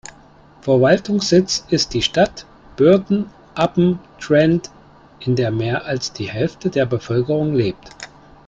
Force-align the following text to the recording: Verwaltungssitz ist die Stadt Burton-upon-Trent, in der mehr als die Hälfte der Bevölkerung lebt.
Verwaltungssitz 0.61 1.63
ist 1.69 1.93
die 1.93 2.01
Stadt 2.01 2.47
Burton-upon-Trent, 2.75 4.71
in 5.19 5.35
der 5.35 5.51
mehr 5.51 5.85
als 5.85 6.11
die 6.11 6.25
Hälfte 6.27 6.71
der 6.71 6.87
Bevölkerung 6.87 7.53
lebt. 7.53 7.87